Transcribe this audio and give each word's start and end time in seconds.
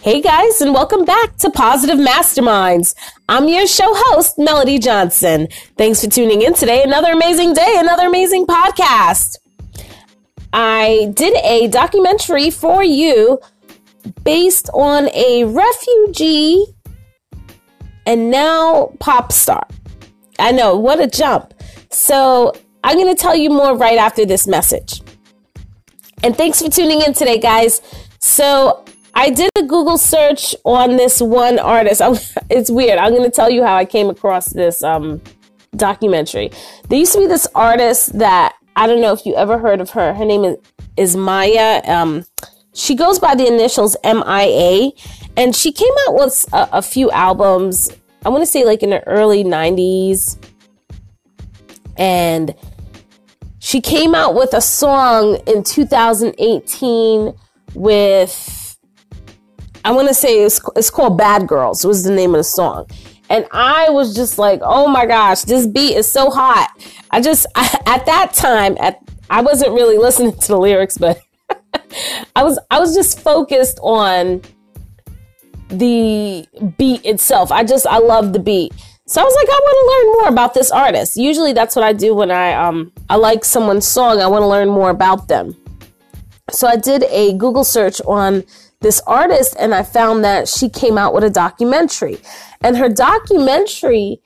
Hey 0.00 0.20
guys, 0.20 0.60
and 0.60 0.72
welcome 0.72 1.04
back 1.04 1.36
to 1.38 1.50
Positive 1.50 1.98
Masterminds. 1.98 2.94
I'm 3.28 3.48
your 3.48 3.66
show 3.66 3.92
host, 3.92 4.38
Melody 4.38 4.78
Johnson. 4.78 5.48
Thanks 5.76 6.04
for 6.04 6.08
tuning 6.08 6.42
in 6.42 6.54
today. 6.54 6.84
Another 6.84 7.10
amazing 7.10 7.52
day, 7.52 7.74
another 7.78 8.06
amazing 8.06 8.46
podcast. 8.46 9.38
I 10.52 11.10
did 11.14 11.36
a 11.42 11.66
documentary 11.66 12.52
for 12.52 12.84
you 12.84 13.40
based 14.22 14.70
on 14.72 15.08
a 15.14 15.42
refugee 15.42 16.64
and 18.06 18.30
now 18.30 18.92
pop 19.00 19.32
star. 19.32 19.66
I 20.38 20.52
know, 20.52 20.76
what 20.76 21.00
a 21.00 21.08
jump. 21.08 21.54
So, 21.90 22.52
I'm 22.84 22.96
going 22.96 23.12
to 23.14 23.20
tell 23.20 23.34
you 23.34 23.50
more 23.50 23.76
right 23.76 23.98
after 23.98 24.24
this 24.24 24.46
message. 24.46 25.02
And 26.22 26.36
thanks 26.36 26.62
for 26.62 26.70
tuning 26.70 27.02
in 27.02 27.14
today, 27.14 27.38
guys. 27.38 27.82
So, 28.20 28.84
I 29.18 29.30
did 29.30 29.50
a 29.56 29.64
Google 29.64 29.98
search 29.98 30.54
on 30.64 30.96
this 30.96 31.20
one 31.20 31.58
artist. 31.58 32.00
it's 32.50 32.70
weird. 32.70 32.98
I'm 32.98 33.10
going 33.10 33.24
to 33.24 33.34
tell 33.34 33.50
you 33.50 33.64
how 33.64 33.74
I 33.74 33.84
came 33.84 34.08
across 34.10 34.50
this 34.50 34.80
um, 34.84 35.20
documentary. 35.74 36.52
There 36.88 37.00
used 37.00 37.14
to 37.14 37.18
be 37.18 37.26
this 37.26 37.48
artist 37.52 38.16
that 38.20 38.54
I 38.76 38.86
don't 38.86 39.00
know 39.00 39.12
if 39.12 39.26
you 39.26 39.34
ever 39.34 39.58
heard 39.58 39.80
of 39.80 39.90
her. 39.90 40.14
Her 40.14 40.24
name 40.24 40.44
is, 40.44 40.56
is 40.96 41.16
Maya. 41.16 41.82
Um, 41.84 42.26
she 42.74 42.94
goes 42.94 43.18
by 43.18 43.34
the 43.34 43.44
initials 43.44 43.96
MIA, 44.04 44.92
and 45.36 45.56
she 45.56 45.72
came 45.72 45.92
out 46.06 46.14
with 46.14 46.46
a, 46.52 46.68
a 46.74 46.82
few 46.82 47.10
albums. 47.10 47.90
I 48.24 48.28
want 48.28 48.42
to 48.42 48.46
say 48.46 48.64
like 48.64 48.84
in 48.84 48.90
the 48.90 49.04
early 49.08 49.42
90s. 49.42 50.38
And 51.96 52.54
she 53.58 53.80
came 53.80 54.14
out 54.14 54.36
with 54.36 54.54
a 54.54 54.60
song 54.60 55.40
in 55.48 55.64
2018 55.64 57.34
with 57.74 58.67
I 59.88 59.90
want 59.90 60.06
to 60.08 60.12
say 60.12 60.42
it's, 60.42 60.60
it's 60.76 60.90
called 60.90 61.16
Bad 61.16 61.48
Girls 61.48 61.82
was 61.82 62.04
the 62.04 62.12
name 62.12 62.34
of 62.34 62.40
the 62.40 62.44
song. 62.44 62.86
And 63.30 63.46
I 63.52 63.88
was 63.88 64.14
just 64.14 64.36
like, 64.36 64.60
oh 64.62 64.86
my 64.86 65.06
gosh, 65.06 65.40
this 65.42 65.66
beat 65.66 65.96
is 65.96 66.12
so 66.12 66.28
hot. 66.28 66.68
I 67.10 67.22
just, 67.22 67.46
I, 67.54 67.80
at 67.86 68.04
that 68.04 68.34
time, 68.34 68.76
at, 68.80 69.00
I 69.30 69.40
wasn't 69.40 69.72
really 69.72 69.96
listening 69.96 70.32
to 70.34 70.48
the 70.48 70.58
lyrics, 70.58 70.98
but 70.98 71.18
I 72.36 72.44
was, 72.44 72.58
I 72.70 72.78
was 72.78 72.94
just 72.94 73.20
focused 73.20 73.78
on 73.82 74.42
the 75.70 76.46
beat 76.76 77.06
itself. 77.06 77.50
I 77.50 77.64
just, 77.64 77.86
I 77.86 77.96
love 77.96 78.34
the 78.34 78.40
beat. 78.40 78.74
So 79.06 79.22
I 79.22 79.24
was 79.24 79.34
like, 79.36 79.48
I 79.48 79.58
want 79.58 79.78
to 79.78 80.06
learn 80.06 80.20
more 80.20 80.28
about 80.28 80.52
this 80.52 80.70
artist. 80.70 81.16
Usually 81.16 81.54
that's 81.54 81.74
what 81.74 81.86
I 81.86 81.94
do 81.94 82.14
when 82.14 82.30
I, 82.30 82.52
um, 82.52 82.92
I 83.08 83.16
like 83.16 83.42
someone's 83.42 83.88
song. 83.88 84.20
I 84.20 84.26
want 84.26 84.42
to 84.42 84.48
learn 84.48 84.68
more 84.68 84.90
about 84.90 85.28
them. 85.28 85.56
So 86.50 86.68
I 86.68 86.76
did 86.76 87.04
a 87.04 87.32
Google 87.38 87.64
search 87.64 88.02
on 88.02 88.44
this 88.80 89.00
artist 89.06 89.56
and 89.58 89.74
I 89.74 89.82
found 89.82 90.24
that 90.24 90.48
she 90.48 90.68
came 90.68 90.96
out 90.98 91.14
with 91.14 91.24
a 91.24 91.30
documentary. 91.30 92.18
And 92.60 92.76
her 92.76 92.88
documentary 92.88 94.20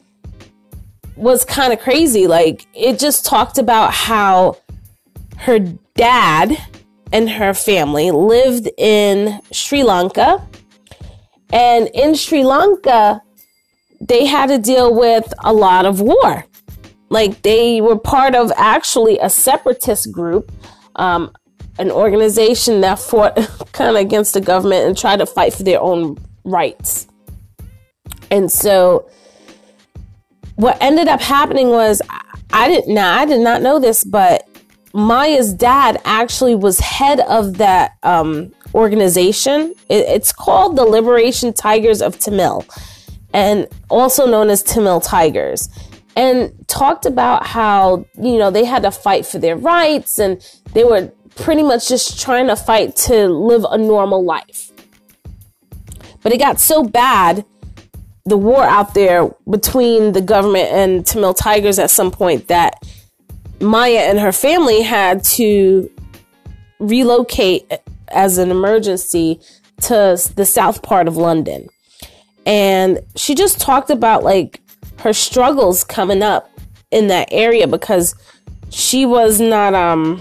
was 1.17 1.45
kind 1.45 1.73
of 1.73 1.81
crazy. 1.81 2.27
Like 2.27 2.67
it 2.75 2.99
just 2.99 3.25
talked 3.25 3.59
about 3.59 3.93
how 3.93 4.59
her 5.39 5.59
dad 5.95 6.57
and 7.13 7.29
her 7.29 7.55
family 7.55 8.11
lived 8.11 8.69
in 8.79 9.41
Sri 9.53 9.83
Lanka. 9.83 10.47
And 11.53 11.89
in 11.95 12.15
Sri 12.15 12.45
Lanka, 12.45 13.23
they 14.01 14.25
had 14.25 14.47
to 14.47 14.59
deal 14.59 14.95
with 14.95 15.33
a 15.45 15.53
lot 15.53 15.85
of 15.87 16.01
war. 16.01 16.47
Like 17.11 17.43
they 17.43 17.81
were 17.81 17.99
part 17.99 18.35
of 18.35 18.51
actually 18.57 19.19
a 19.19 19.29
separatist 19.29 20.11
group. 20.13 20.51
Um, 20.97 21.33
an 21.79 21.91
organization 21.91 22.81
that 22.83 22.99
fought 22.99 23.37
kind 23.73 23.91
of 23.91 23.97
against 23.97 24.35
the 24.35 24.41
government 24.41 24.87
and 24.87 24.97
tried 24.97 25.19
to 25.19 25.27
fight 25.27 25.53
for 25.53 25.63
their 25.63 25.81
own 25.81 26.19
rights. 26.45 27.07
And 28.31 28.51
so 28.51 29.09
what 30.57 30.77
ended 30.81 31.09
up 31.09 31.21
happening 31.21 31.69
was 31.71 32.03
I 32.53 32.69
didn't 32.69 32.95
know 32.95 33.07
I 33.07 33.25
did 33.25 33.41
not 33.41 33.63
know 33.63 33.79
this, 33.79 34.05
but 34.05 34.49
Maya's 34.95 35.53
dad 35.53 36.01
actually 36.05 36.55
was 36.55 36.79
head 36.79 37.21
of 37.21 37.59
that 37.59 37.93
um, 38.03 38.53
organization. 38.75 39.75
It, 39.89 40.07
it's 40.07 40.33
called 40.33 40.77
the 40.77 40.85
Liberation 40.85 41.53
Tigers 41.53 42.03
of 42.03 42.19
Tamil, 42.19 42.65
and 43.33 43.67
also 43.89 44.27
known 44.27 44.51
as 44.51 44.63
Tamil 44.63 45.01
Tigers. 45.01 45.69
And 46.15 46.53
talked 46.69 47.07
about 47.07 47.47
how 47.47 48.05
you 48.21 48.37
know 48.37 48.51
they 48.51 48.67
had 48.67 48.83
to 48.83 48.91
fight 48.91 49.25
for 49.25 49.39
their 49.39 49.57
rights, 49.57 50.19
and 50.19 50.43
they 50.75 50.85
were 50.85 51.11
pretty 51.37 51.63
much 51.63 51.89
just 51.89 52.21
trying 52.21 52.47
to 52.49 52.57
fight 52.57 52.97
to 52.97 53.29
live 53.29 53.65
a 53.71 53.79
normal 53.79 54.25
life. 54.25 54.71
But 56.23 56.33
it 56.33 56.39
got 56.39 56.61
so 56.61 56.85
bad, 56.85 57.45
the 58.25 58.37
war 58.37 58.63
out 58.63 58.95
there 58.95 59.31
between 59.51 60.13
the 60.13 60.21
government 60.21 60.69
and 60.71 61.05
Tamil 61.05 61.35
Tigers 61.35 61.79
at 61.79 61.91
some 61.91 62.11
point, 62.11 62.49
that 62.49 62.75
Maya 63.61 64.01
and 64.09 64.19
her 64.21 64.33
family 64.33 64.83
had 64.83 65.25
to 65.25 65.91
relocate 66.79 67.71
as 68.09 68.39
an 68.39 68.51
emergency 68.51 69.41
to 69.83 70.19
the 70.37 70.47
south 70.47 70.83
part 70.83 71.09
of 71.09 71.17
London. 71.17 71.69
And 72.47 73.01
she 73.17 73.35
just 73.35 73.61
talked 73.61 73.91
about 73.91 74.25
like 74.25 74.61
her 74.99 75.13
struggles 75.13 75.85
coming 75.85 76.23
up 76.23 76.49
in 76.91 77.09
that 77.09 77.29
area 77.31 77.67
because 77.67 78.15
she 78.71 79.07
was 79.07 79.41
not 79.41 79.75
um 79.75 80.21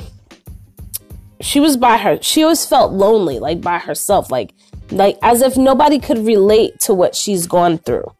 she 1.41 1.59
was 1.59 1.77
by 1.77 1.97
her 1.97 2.17
she 2.21 2.43
always 2.43 2.65
felt 2.65 2.91
lonely 2.91 3.39
like 3.39 3.61
by 3.61 3.77
herself 3.77 4.31
like 4.31 4.53
like 4.91 5.17
as 5.21 5.41
if 5.41 5.57
nobody 5.57 5.99
could 5.99 6.19
relate 6.19 6.79
to 6.81 6.93
what 6.93 7.15
she's 7.15 7.47
gone 7.47 7.77
through. 7.77 8.11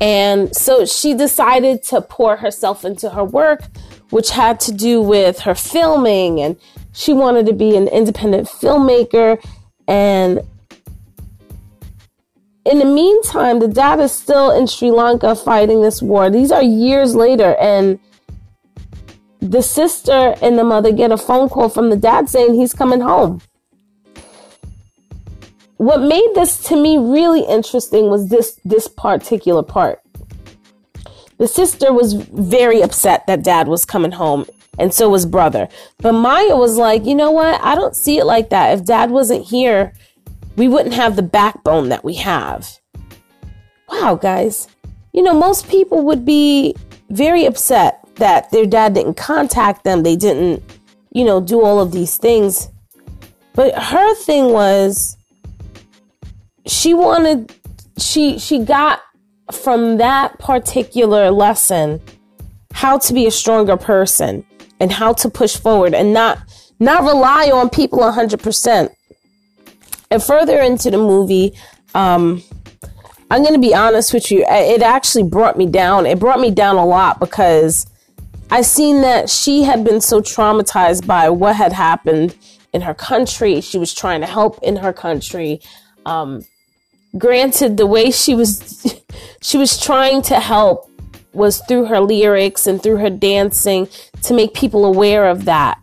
And 0.00 0.54
so 0.54 0.84
she 0.84 1.14
decided 1.14 1.82
to 1.84 2.00
pour 2.00 2.36
herself 2.36 2.84
into 2.84 3.10
her 3.10 3.24
work 3.24 3.62
which 4.10 4.30
had 4.30 4.58
to 4.58 4.72
do 4.72 5.02
with 5.02 5.40
her 5.40 5.54
filming 5.54 6.40
and 6.40 6.56
she 6.92 7.12
wanted 7.12 7.46
to 7.46 7.52
be 7.52 7.76
an 7.76 7.88
independent 7.88 8.48
filmmaker. 8.48 9.42
And 9.86 10.40
in 12.64 12.78
the 12.78 12.84
meantime 12.84 13.58
the 13.58 13.68
dad 13.68 14.00
is 14.00 14.12
still 14.12 14.50
in 14.50 14.66
Sri 14.66 14.90
Lanka 14.90 15.34
fighting 15.34 15.82
this 15.82 16.00
war. 16.00 16.30
These 16.30 16.52
are 16.52 16.62
years 16.62 17.14
later 17.14 17.56
and 17.56 17.98
the 19.40 19.62
sister 19.62 20.34
and 20.42 20.58
the 20.58 20.64
mother 20.64 20.92
get 20.92 21.12
a 21.12 21.16
phone 21.16 21.48
call 21.48 21.68
from 21.68 21.90
the 21.90 21.96
dad 21.96 22.28
saying 22.28 22.54
he's 22.54 22.74
coming 22.74 23.00
home. 23.00 23.40
What 25.76 26.02
made 26.02 26.30
this 26.34 26.62
to 26.64 26.76
me 26.76 26.98
really 26.98 27.42
interesting 27.42 28.10
was 28.10 28.28
this 28.28 28.58
this 28.64 28.88
particular 28.88 29.62
part. 29.62 30.02
The 31.38 31.46
sister 31.46 31.92
was 31.92 32.14
very 32.14 32.82
upset 32.82 33.26
that 33.28 33.44
dad 33.44 33.68
was 33.68 33.84
coming 33.84 34.10
home 34.10 34.44
and 34.76 34.92
so 34.92 35.08
was 35.08 35.24
brother. 35.24 35.68
But 35.98 36.12
Maya 36.12 36.56
was 36.56 36.76
like, 36.76 37.06
"You 37.06 37.14
know 37.14 37.30
what? 37.30 37.60
I 37.62 37.76
don't 37.76 37.94
see 37.94 38.18
it 38.18 38.24
like 38.24 38.50
that. 38.50 38.76
If 38.76 38.84
dad 38.84 39.12
wasn't 39.12 39.46
here, 39.46 39.92
we 40.56 40.66
wouldn't 40.66 40.94
have 40.94 41.14
the 41.14 41.22
backbone 41.22 41.90
that 41.90 42.04
we 42.04 42.14
have." 42.14 42.78
Wow, 43.88 44.16
guys. 44.16 44.66
You 45.12 45.22
know, 45.22 45.32
most 45.32 45.68
people 45.68 46.02
would 46.02 46.24
be 46.24 46.74
very 47.10 47.44
upset 47.44 48.00
that 48.18 48.50
their 48.50 48.66
dad 48.66 48.94
didn't 48.94 49.14
contact 49.14 49.84
them, 49.84 50.02
they 50.02 50.16
didn't, 50.16 50.62
you 51.12 51.24
know, 51.24 51.40
do 51.40 51.62
all 51.62 51.80
of 51.80 51.92
these 51.92 52.16
things. 52.16 52.68
But 53.54 53.74
her 53.74 54.14
thing 54.14 54.52
was 54.52 55.16
she 56.66 56.94
wanted 56.94 57.52
she 57.98 58.38
she 58.38 58.60
got 58.60 59.00
from 59.52 59.96
that 59.96 60.38
particular 60.38 61.30
lesson 61.30 62.00
how 62.72 62.98
to 62.98 63.12
be 63.14 63.26
a 63.26 63.30
stronger 63.30 63.76
person 63.76 64.44
and 64.78 64.92
how 64.92 65.12
to 65.14 65.28
push 65.28 65.56
forward 65.56 65.94
and 65.94 66.12
not 66.12 66.38
not 66.78 67.02
rely 67.02 67.50
on 67.50 67.68
people 67.68 67.98
100%. 67.98 68.90
And 70.10 70.22
further 70.22 70.60
into 70.60 70.90
the 70.90 70.98
movie, 70.98 71.54
um, 71.94 72.42
I'm 73.30 73.42
going 73.42 73.54
to 73.54 73.60
be 73.60 73.74
honest 73.74 74.14
with 74.14 74.30
you, 74.30 74.44
it 74.48 74.80
actually 74.80 75.24
brought 75.24 75.58
me 75.58 75.66
down. 75.66 76.06
It 76.06 76.18
brought 76.18 76.40
me 76.40 76.50
down 76.50 76.76
a 76.76 76.86
lot 76.86 77.18
because 77.18 77.86
I 78.50 78.62
seen 78.62 79.02
that 79.02 79.28
she 79.28 79.62
had 79.64 79.84
been 79.84 80.00
so 80.00 80.20
traumatized 80.20 81.06
by 81.06 81.28
what 81.28 81.56
had 81.56 81.72
happened 81.72 82.36
in 82.72 82.82
her 82.82 82.94
country. 82.94 83.60
She 83.60 83.78
was 83.78 83.92
trying 83.94 84.20
to 84.20 84.26
help 84.26 84.58
in 84.62 84.76
her 84.76 84.92
country. 84.92 85.60
Um, 86.06 86.44
granted, 87.16 87.76
the 87.76 87.86
way 87.86 88.10
she 88.10 88.34
was, 88.34 88.96
she 89.42 89.58
was 89.58 89.78
trying 89.80 90.22
to 90.22 90.40
help 90.40 90.90
was 91.32 91.60
through 91.68 91.86
her 91.86 92.00
lyrics 92.00 92.66
and 92.66 92.82
through 92.82 92.96
her 92.96 93.10
dancing 93.10 93.88
to 94.22 94.34
make 94.34 94.54
people 94.54 94.84
aware 94.84 95.28
of 95.28 95.44
that. 95.44 95.78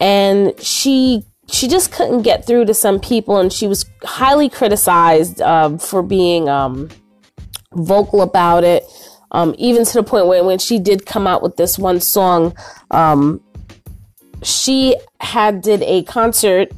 And 0.00 0.58
she 0.60 1.24
she 1.52 1.68
just 1.68 1.92
couldn't 1.92 2.22
get 2.22 2.46
through 2.46 2.64
to 2.66 2.74
some 2.74 3.00
people, 3.00 3.38
and 3.38 3.52
she 3.52 3.66
was 3.66 3.84
highly 4.04 4.48
criticized 4.48 5.40
uh, 5.42 5.76
for 5.78 6.02
being 6.02 6.48
um, 6.48 6.88
vocal 7.72 8.22
about 8.22 8.64
it. 8.64 8.84
Um, 9.32 9.54
even 9.58 9.84
to 9.84 9.92
the 9.94 10.02
point 10.02 10.26
where 10.26 10.42
when 10.42 10.58
she 10.58 10.78
did 10.78 11.06
come 11.06 11.26
out 11.26 11.42
with 11.42 11.56
this 11.56 11.78
one 11.78 12.00
song, 12.00 12.54
um, 12.90 13.40
she 14.42 14.96
had 15.20 15.60
did 15.62 15.82
a 15.82 16.02
concert 16.04 16.72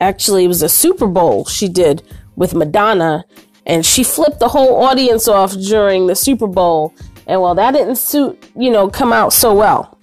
actually 0.00 0.44
it 0.44 0.48
was 0.48 0.62
a 0.62 0.68
Super 0.68 1.06
Bowl 1.06 1.44
she 1.44 1.68
did 1.68 2.02
with 2.36 2.54
Madonna 2.54 3.24
and 3.64 3.84
she 3.84 4.04
flipped 4.04 4.38
the 4.38 4.48
whole 4.48 4.82
audience 4.84 5.26
off 5.28 5.52
during 5.52 6.06
the 6.06 6.14
Super 6.14 6.46
Bowl 6.46 6.94
and 7.26 7.40
well 7.40 7.54
that 7.54 7.72
didn't 7.72 7.96
suit, 7.96 8.50
you 8.56 8.70
know, 8.70 8.88
come 8.88 9.12
out 9.12 9.32
so 9.32 9.54
well. 9.54 9.98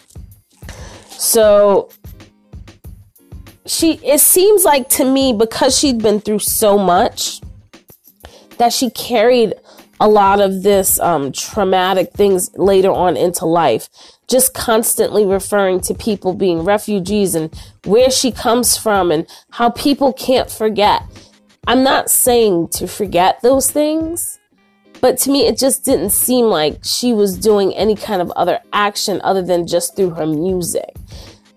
So 1.09 1.89
she 3.65 3.93
it 4.03 4.19
seems 4.19 4.65
like 4.65 4.89
to 4.89 5.05
me 5.05 5.33
because 5.33 5.77
she'd 5.77 6.01
been 6.01 6.19
through 6.19 6.39
so 6.39 6.77
much 6.77 7.39
that 8.57 8.73
she 8.73 8.89
carried 8.91 9.53
a 10.03 10.09
lot 10.09 10.41
of 10.41 10.63
this 10.63 10.99
um, 10.99 11.31
traumatic 11.31 12.11
things 12.11 12.51
later 12.57 12.91
on 12.91 13.15
into 13.15 13.45
life. 13.45 13.87
Just 14.27 14.53
constantly 14.53 15.25
referring 15.25 15.79
to 15.81 15.93
people 15.93 16.33
being 16.33 16.65
refugees 16.65 17.35
and 17.35 17.53
where 17.85 18.11
she 18.11 18.29
comes 18.29 18.77
from 18.77 19.11
and 19.11 19.25
how 19.51 19.69
people 19.69 20.11
can't 20.11 20.51
forget. 20.51 21.03
I'm 21.67 21.83
not 21.83 22.09
saying 22.09 22.67
to 22.73 22.87
forget 22.87 23.41
those 23.41 23.71
things 23.71 24.39
but 24.99 25.17
to 25.17 25.29
me 25.29 25.45
it 25.45 25.57
just 25.57 25.83
didn't 25.83 26.11
seem 26.11 26.45
like 26.45 26.79
she 26.81 27.11
was 27.11 27.37
doing 27.37 27.75
any 27.75 27.93
kind 27.93 28.21
of 28.21 28.31
other 28.37 28.61
action 28.71 29.19
other 29.21 29.41
than 29.41 29.67
just 29.67 29.97
through 29.97 30.11
her 30.11 30.25
music. 30.25 30.95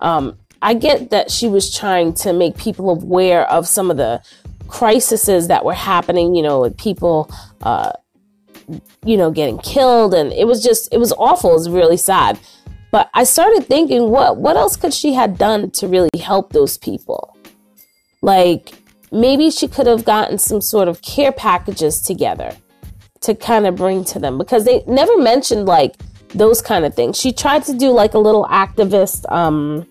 Um, 0.00 0.37
I 0.62 0.75
get 0.75 1.10
that 1.10 1.31
she 1.31 1.46
was 1.46 1.72
trying 1.72 2.12
to 2.14 2.32
make 2.32 2.56
people 2.56 2.90
aware 2.90 3.49
of 3.49 3.69
some 3.69 3.88
of 3.88 3.99
the 3.99 4.20
crises 4.66 5.46
that 5.46 5.64
were 5.64 5.75
happening, 5.75 6.34
you 6.34 6.42
know, 6.42 6.60
with 6.60 6.76
people, 6.76 7.31
uh, 7.62 7.92
you 9.04 9.16
know, 9.16 9.30
getting 9.30 9.58
killed. 9.58 10.14
And 10.14 10.32
it 10.32 10.46
was 10.46 10.62
just, 10.62 10.92
it 10.92 10.98
was 10.98 11.12
awful. 11.12 11.50
It 11.50 11.54
was 11.54 11.70
really 11.70 11.96
sad. 11.96 12.38
But 12.90 13.10
I 13.14 13.24
started 13.24 13.66
thinking, 13.66 14.10
what, 14.10 14.36
what 14.36 14.56
else 14.56 14.76
could 14.76 14.94
she 14.94 15.12
have 15.14 15.38
done 15.38 15.70
to 15.72 15.88
really 15.88 16.08
help 16.20 16.52
those 16.52 16.78
people? 16.78 17.36
Like, 18.22 18.74
maybe 19.12 19.50
she 19.50 19.68
could 19.68 19.86
have 19.86 20.04
gotten 20.04 20.38
some 20.38 20.60
sort 20.60 20.88
of 20.88 21.02
care 21.02 21.32
packages 21.32 22.00
together 22.00 22.56
to 23.20 23.34
kind 23.34 23.66
of 23.66 23.76
bring 23.76 24.04
to 24.04 24.18
them 24.18 24.38
because 24.38 24.64
they 24.64 24.82
never 24.86 25.16
mentioned 25.18 25.66
like 25.66 25.94
those 26.30 26.60
kind 26.62 26.84
of 26.84 26.94
things. 26.94 27.18
She 27.18 27.32
tried 27.32 27.64
to 27.64 27.74
do 27.74 27.90
like 27.90 28.14
a 28.14 28.18
little 28.18 28.44
activist, 28.46 29.30
um, 29.30 29.86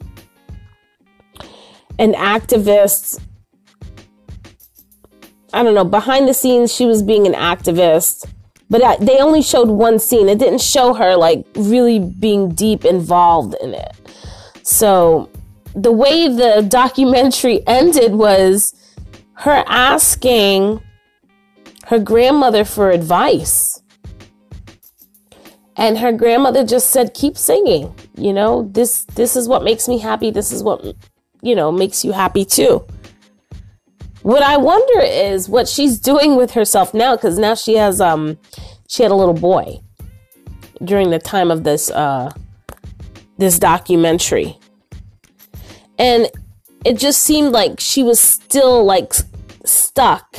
an 1.99 2.13
activist. 2.13 3.19
I 5.53 5.63
don't 5.63 5.73
know, 5.73 5.85
behind 5.85 6.27
the 6.27 6.33
scenes, 6.33 6.73
she 6.73 6.85
was 6.85 7.01
being 7.01 7.25
an 7.25 7.33
activist, 7.33 8.25
but 8.69 8.83
I, 8.83 8.97
they 8.97 9.19
only 9.19 9.41
showed 9.41 9.69
one 9.69 9.99
scene. 9.99 10.29
It 10.29 10.39
didn't 10.39 10.61
show 10.61 10.93
her 10.93 11.15
like 11.15 11.45
really 11.55 11.99
being 11.99 12.49
deep 12.49 12.85
involved 12.85 13.55
in 13.61 13.73
it. 13.73 13.91
So 14.63 15.29
the 15.75 15.91
way 15.91 16.27
the 16.27 16.65
documentary 16.67 17.61
ended 17.67 18.13
was 18.13 18.73
her 19.33 19.63
asking 19.67 20.81
her 21.87 21.99
grandmother 21.99 22.65
for 22.65 22.89
advice. 22.89 23.81
And 25.77 25.97
her 25.97 26.13
grandmother 26.13 26.65
just 26.65 26.89
said, 26.89 27.13
keep 27.13 27.37
singing. 27.37 27.93
You 28.17 28.31
know, 28.31 28.69
this, 28.71 29.03
this 29.15 29.35
is 29.35 29.49
what 29.49 29.61
makes 29.61 29.89
me 29.89 29.97
happy. 29.99 30.31
This 30.31 30.53
is 30.53 30.63
what 30.63 30.95
you 31.45 31.55
know, 31.55 31.71
makes 31.71 32.03
you 32.03 32.11
happy 32.11 32.43
too. 32.43 32.83
What 34.25 34.41
I 34.41 34.57
wonder 34.57 35.01
is 35.01 35.47
what 35.47 35.67
she's 35.67 35.99
doing 35.99 36.35
with 36.35 36.49
herself 36.49 36.95
now, 36.95 37.15
because 37.15 37.37
now 37.37 37.53
she 37.53 37.75
has 37.75 38.01
um 38.01 38.39
she 38.87 39.03
had 39.03 39.11
a 39.11 39.15
little 39.15 39.35
boy 39.35 39.81
during 40.83 41.11
the 41.11 41.19
time 41.19 41.51
of 41.51 41.63
this 41.63 41.91
uh 41.91 42.33
this 43.37 43.59
documentary. 43.59 44.57
And 45.99 46.31
it 46.83 46.97
just 46.97 47.21
seemed 47.21 47.51
like 47.51 47.79
she 47.79 48.01
was 48.01 48.19
still 48.19 48.83
like 48.83 49.13
stuck 49.63 50.37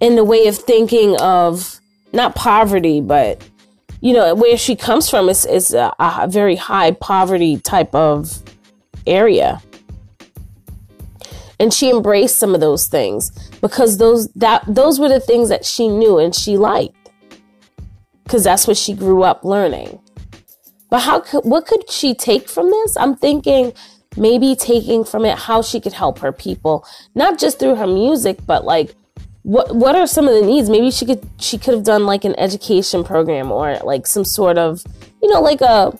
in 0.00 0.16
the 0.16 0.24
way 0.24 0.46
of 0.46 0.56
thinking 0.56 1.14
of 1.20 1.80
not 2.14 2.34
poverty, 2.34 3.02
but 3.02 3.46
you 4.00 4.14
know, 4.14 4.34
where 4.34 4.56
she 4.56 4.74
comes 4.74 5.10
from 5.10 5.28
is, 5.28 5.44
is 5.44 5.74
a, 5.74 5.94
a 5.98 6.28
very 6.28 6.56
high 6.56 6.92
poverty 6.92 7.58
type 7.58 7.94
of 7.94 8.42
area 9.06 9.60
and 11.62 11.72
she 11.72 11.88
embraced 11.88 12.38
some 12.38 12.56
of 12.56 12.60
those 12.60 12.88
things 12.88 13.30
because 13.60 13.98
those 13.98 14.26
that 14.32 14.64
those 14.66 14.98
were 14.98 15.08
the 15.08 15.20
things 15.20 15.48
that 15.48 15.64
she 15.64 15.86
knew 15.86 16.18
and 16.18 16.34
she 16.34 16.56
liked. 16.56 16.96
Because 18.24 18.42
that's 18.42 18.66
what 18.66 18.76
she 18.76 18.92
grew 18.92 19.22
up 19.22 19.44
learning. 19.44 20.00
But 20.90 21.02
how 21.02 21.20
could 21.20 21.44
what 21.44 21.66
could 21.66 21.88
she 21.88 22.14
take 22.14 22.48
from 22.48 22.68
this? 22.68 22.96
I'm 22.96 23.14
thinking 23.14 23.72
maybe 24.16 24.56
taking 24.56 25.04
from 25.04 25.24
it 25.24 25.38
how 25.38 25.62
she 25.62 25.80
could 25.80 25.92
help 25.92 26.18
her 26.18 26.32
people 26.32 26.84
not 27.14 27.38
just 27.38 27.58
through 27.58 27.74
her 27.76 27.86
music 27.86 28.36
but 28.46 28.62
like 28.62 28.94
what 29.42 29.74
what 29.74 29.94
are 29.94 30.06
some 30.06 30.28
of 30.28 30.34
the 30.34 30.44
needs? 30.44 30.68
Maybe 30.68 30.90
she 30.90 31.06
could 31.06 31.24
she 31.38 31.58
could 31.58 31.74
have 31.74 31.84
done 31.84 32.06
like 32.06 32.24
an 32.24 32.34
education 32.38 33.04
program 33.04 33.52
or 33.52 33.76
like 33.84 34.08
some 34.08 34.24
sort 34.24 34.58
of 34.58 34.84
you 35.22 35.28
know 35.28 35.40
like 35.40 35.60
a 35.60 35.96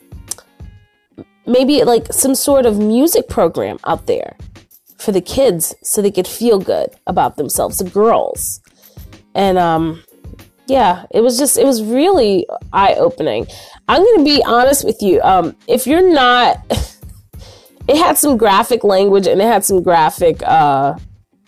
maybe 1.47 1.85
like 1.85 2.13
some 2.13 2.35
sort 2.35 2.67
of 2.67 2.79
music 2.79 3.29
program 3.29 3.79
out 3.85 4.07
there 4.07 4.37
for 5.03 5.13
the 5.13 5.21
kids 5.21 5.75
so 5.83 6.01
they 6.01 6.11
could 6.11 6.27
feel 6.27 6.59
good 6.59 6.91
about 7.07 7.37
themselves, 7.37 7.79
the 7.79 7.91
girls. 7.91 8.61
And 9.35 9.59
um 9.59 10.03
yeah, 10.67 11.07
it 11.11 11.21
was 11.21 11.39
just 11.39 11.59
it 11.59 11.67
was 11.67 11.83
really 11.83 12.47
eye 12.73 12.95
opening. 12.95 13.47
I'm 13.89 14.03
going 14.03 14.19
to 14.19 14.25
be 14.25 14.43
honest 14.45 14.85
with 14.85 15.03
you. 15.03 15.21
Um 15.23 15.57
if 15.67 15.87
you're 15.87 16.13
not 16.13 16.59
it 17.89 17.97
had 17.97 18.17
some 18.17 18.37
graphic 18.37 18.85
language 18.85 19.27
and 19.27 19.41
it 19.41 19.47
had 19.47 19.65
some 19.65 19.83
graphic 19.83 20.43
uh 20.45 20.95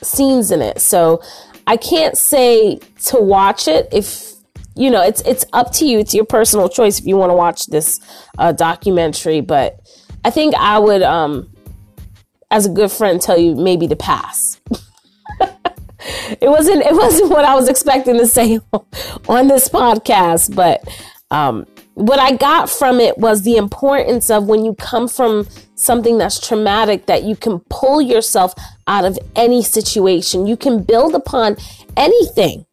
scenes 0.02 0.50
in 0.50 0.60
it. 0.60 0.80
So 0.80 1.22
I 1.66 1.76
can't 1.76 2.18
say 2.18 2.80
to 3.06 3.18
watch 3.18 3.68
it 3.68 3.88
if 3.92 4.34
you 4.76 4.90
know, 4.90 5.02
it's 5.02 5.20
it's 5.22 5.44
up 5.52 5.72
to 5.74 5.86
you. 5.86 6.00
It's 6.00 6.14
your 6.14 6.24
personal 6.24 6.68
choice 6.68 6.98
if 6.98 7.06
you 7.06 7.16
want 7.16 7.30
to 7.30 7.36
watch 7.36 7.66
this 7.66 8.00
uh, 8.38 8.50
documentary, 8.50 9.40
but 9.40 9.80
I 10.24 10.30
think 10.30 10.54
I 10.56 10.80
would 10.80 11.02
um 11.02 11.53
as 12.50 12.66
a 12.66 12.70
good 12.70 12.90
friend 12.90 13.20
tell 13.20 13.38
you 13.38 13.54
maybe 13.54 13.88
to 13.88 13.96
pass. 13.96 14.60
it 16.40 16.48
wasn't 16.48 16.82
it 16.84 16.94
wasn't 16.94 17.30
what 17.30 17.44
I 17.44 17.54
was 17.54 17.68
expecting 17.68 18.18
to 18.18 18.26
say 18.26 18.60
on 19.28 19.48
this 19.48 19.68
podcast, 19.68 20.54
but 20.54 20.82
um, 21.30 21.66
what 21.94 22.18
I 22.18 22.36
got 22.36 22.68
from 22.68 23.00
it 23.00 23.18
was 23.18 23.42
the 23.42 23.56
importance 23.56 24.30
of 24.30 24.46
when 24.46 24.64
you 24.64 24.74
come 24.74 25.08
from 25.08 25.46
something 25.74 26.18
that's 26.18 26.46
traumatic 26.46 27.06
that 27.06 27.22
you 27.22 27.36
can 27.36 27.60
pull 27.70 28.00
yourself 28.02 28.54
out 28.86 29.04
of 29.04 29.18
any 29.36 29.62
situation. 29.62 30.46
You 30.46 30.56
can 30.56 30.82
build 30.82 31.14
upon 31.14 31.56
anything 31.96 32.66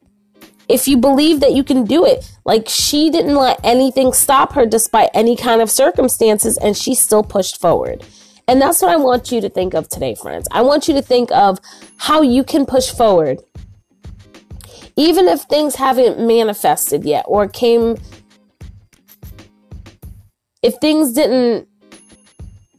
if 0.67 0.87
you 0.87 0.97
believe 0.97 1.39
that 1.41 1.53
you 1.53 1.63
can 1.63 1.85
do 1.85 2.05
it. 2.05 2.31
Like 2.45 2.67
she 2.67 3.09
didn't 3.09 3.35
let 3.35 3.59
anything 3.63 4.13
stop 4.13 4.53
her 4.53 4.65
despite 4.65 5.09
any 5.13 5.35
kind 5.35 5.61
of 5.61 5.69
circumstances 5.69 6.57
and 6.57 6.75
she 6.75 6.95
still 6.95 7.23
pushed 7.23 7.59
forward. 7.59 8.03
And 8.47 8.61
that's 8.61 8.81
what 8.81 8.91
I 8.91 8.97
want 8.97 9.31
you 9.31 9.41
to 9.41 9.49
think 9.49 9.73
of 9.73 9.87
today, 9.89 10.15
friends. 10.15 10.47
I 10.51 10.61
want 10.61 10.87
you 10.87 10.93
to 10.95 11.01
think 11.01 11.31
of 11.31 11.59
how 11.97 12.21
you 12.21 12.43
can 12.43 12.65
push 12.65 12.89
forward. 12.89 13.39
Even 14.95 15.27
if 15.27 15.41
things 15.43 15.75
haven't 15.75 16.19
manifested 16.19 17.05
yet 17.05 17.23
or 17.27 17.47
came, 17.47 17.97
if 20.61 20.75
things 20.81 21.13
didn't 21.13 21.67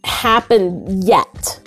happen 0.05 1.03
yet, 1.03 1.61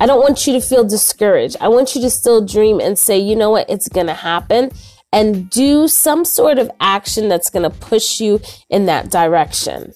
I 0.00 0.06
don't 0.06 0.20
want 0.20 0.46
you 0.46 0.52
to 0.52 0.60
feel 0.60 0.84
discouraged. 0.84 1.56
I 1.60 1.68
want 1.68 1.94
you 1.94 2.00
to 2.02 2.10
still 2.10 2.44
dream 2.44 2.78
and 2.78 2.98
say, 2.98 3.18
you 3.18 3.34
know 3.34 3.50
what, 3.50 3.68
it's 3.68 3.88
going 3.88 4.06
to 4.06 4.14
happen 4.14 4.70
and 5.12 5.48
do 5.50 5.88
some 5.88 6.24
sort 6.24 6.58
of 6.58 6.70
action 6.80 7.28
that's 7.28 7.50
going 7.50 7.68
to 7.68 7.76
push 7.78 8.20
you 8.20 8.40
in 8.68 8.86
that 8.86 9.10
direction 9.10 9.94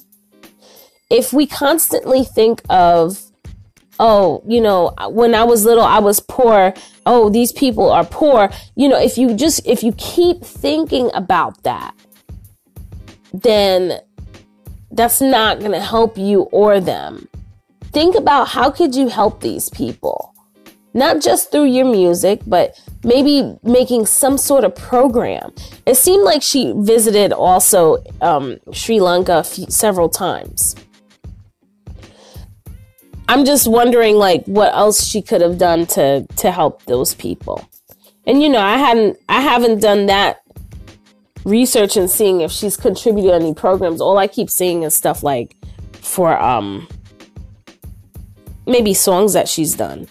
if 1.12 1.30
we 1.30 1.46
constantly 1.46 2.24
think 2.24 2.62
of, 2.70 3.20
oh, 4.00 4.42
you 4.48 4.62
know, 4.62 4.94
when 5.10 5.34
I 5.34 5.44
was 5.44 5.66
little, 5.66 5.84
I 5.84 5.98
was 5.98 6.20
poor. 6.20 6.72
Oh, 7.04 7.28
these 7.28 7.52
people 7.52 7.90
are 7.90 8.04
poor. 8.04 8.48
You 8.76 8.88
know, 8.88 8.98
if 8.98 9.18
you 9.18 9.34
just, 9.34 9.64
if 9.66 9.82
you 9.82 9.92
keep 9.98 10.42
thinking 10.42 11.10
about 11.12 11.62
that, 11.64 11.94
then 13.34 14.00
that's 14.90 15.20
not 15.20 15.60
going 15.60 15.72
to 15.72 15.80
help 15.80 16.16
you 16.16 16.42
or 16.50 16.80
them. 16.80 17.28
Think 17.92 18.16
about 18.16 18.48
how 18.48 18.70
could 18.70 18.94
you 18.94 19.08
help 19.08 19.42
these 19.42 19.68
people? 19.68 20.34
Not 20.94 21.20
just 21.20 21.50
through 21.50 21.66
your 21.66 21.84
music, 21.84 22.40
but 22.46 22.80
maybe 23.04 23.54
making 23.62 24.06
some 24.06 24.38
sort 24.38 24.64
of 24.64 24.74
program. 24.74 25.52
It 25.84 25.96
seemed 25.96 26.24
like 26.24 26.42
she 26.42 26.72
visited 26.74 27.32
also 27.32 28.02
um, 28.22 28.56
Sri 28.72 28.98
Lanka 28.98 29.44
several 29.44 30.08
times. 30.08 30.74
I'm 33.28 33.44
just 33.44 33.68
wondering 33.68 34.16
like 34.16 34.44
what 34.46 34.74
else 34.74 35.04
she 35.06 35.22
could 35.22 35.40
have 35.40 35.58
done 35.58 35.86
to 35.88 36.26
to 36.36 36.50
help 36.50 36.84
those 36.84 37.14
people. 37.14 37.68
And 38.26 38.42
you 38.42 38.48
know, 38.48 38.60
I 38.60 38.76
hadn't 38.76 39.18
I 39.28 39.40
haven't 39.40 39.80
done 39.80 40.06
that 40.06 40.42
research 41.44 41.96
and 41.96 42.10
seeing 42.10 42.40
if 42.40 42.50
she's 42.50 42.76
contributed 42.76 43.32
any 43.32 43.54
programs. 43.54 44.00
All 44.00 44.18
I 44.18 44.26
keep 44.26 44.50
seeing 44.50 44.82
is 44.82 44.94
stuff 44.94 45.22
like 45.22 45.56
for 45.92 46.38
um 46.40 46.88
maybe 48.66 48.94
songs 48.94 49.32
that 49.32 49.48
she's 49.48 49.74
done. 49.74 50.08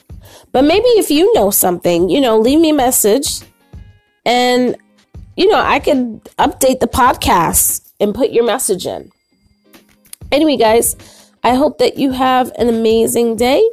But 0.51 0.63
maybe 0.65 0.87
if 0.99 1.09
you 1.09 1.33
know 1.33 1.49
something, 1.49 2.09
you 2.09 2.19
know, 2.19 2.37
leave 2.37 2.59
me 2.59 2.71
a 2.71 2.73
message 2.73 3.41
and, 4.25 4.75
you 5.37 5.47
know, 5.47 5.59
I 5.59 5.79
could 5.79 6.23
update 6.37 6.81
the 6.81 6.87
podcast 6.87 7.89
and 7.99 8.13
put 8.13 8.31
your 8.31 8.45
message 8.45 8.85
in. 8.85 9.11
Anyway, 10.31 10.57
guys, 10.57 10.95
I 11.43 11.55
hope 11.55 11.79
that 11.79 11.97
you 11.97 12.11
have 12.11 12.51
an 12.57 12.69
amazing 12.69 13.35
day. 13.35 13.67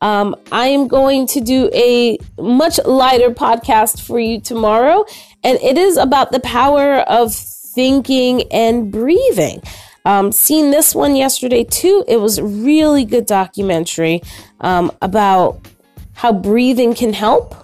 Um, 0.00 0.36
I 0.52 0.68
am 0.68 0.86
going 0.86 1.26
to 1.28 1.40
do 1.40 1.70
a 1.74 2.18
much 2.38 2.78
lighter 2.84 3.30
podcast 3.30 4.00
for 4.06 4.20
you 4.20 4.40
tomorrow, 4.40 5.04
and 5.42 5.58
it 5.60 5.76
is 5.76 5.96
about 5.96 6.30
the 6.30 6.40
power 6.40 6.96
of 6.96 7.34
thinking 7.34 8.44
and 8.52 8.92
breathing. 8.92 9.62
Um, 10.04 10.32
seen 10.32 10.70
this 10.70 10.94
one 10.94 11.16
yesterday 11.16 11.64
too. 11.64 12.04
It 12.06 12.18
was 12.18 12.40
really 12.40 13.04
good 13.04 13.26
documentary 13.26 14.22
um, 14.60 14.92
about 15.02 15.66
how 16.14 16.32
breathing 16.32 16.94
can 16.94 17.12
help, 17.12 17.54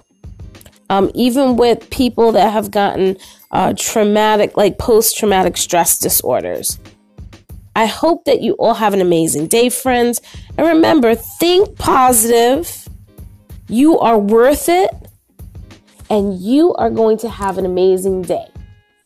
um, 0.89 1.11
even 1.15 1.55
with 1.55 1.89
people 1.89 2.33
that 2.33 2.51
have 2.51 2.69
gotten 2.69 3.17
uh, 3.51 3.73
traumatic, 3.77 4.57
like 4.57 4.77
post 4.77 5.17
traumatic 5.17 5.57
stress 5.57 5.97
disorders. 5.97 6.79
I 7.75 7.85
hope 7.85 8.23
that 8.25 8.41
you 8.41 8.53
all 8.53 8.73
have 8.73 8.93
an 8.93 9.01
amazing 9.01 9.47
day, 9.47 9.69
friends. 9.69 10.21
And 10.57 10.65
remember, 10.65 11.13
think 11.15 11.77
positive. 11.77 12.87
You 13.67 13.99
are 13.99 14.17
worth 14.17 14.69
it. 14.69 14.89
And 16.09 16.39
you 16.39 16.73
are 16.75 16.89
going 16.89 17.17
to 17.19 17.29
have 17.29 17.57
an 17.57 17.65
amazing 17.65 18.21
day 18.21 18.47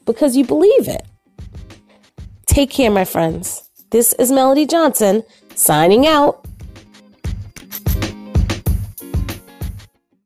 because 0.06 0.36
you 0.36 0.46
believe 0.46 0.88
it. 0.88 1.06
Take 2.46 2.70
care, 2.70 2.92
my 2.92 3.06
friends. 3.06 3.70
This 3.92 4.14
is 4.14 4.32
Melody 4.32 4.66
Johnson 4.66 5.24
signing 5.56 6.06
out. 6.06 6.46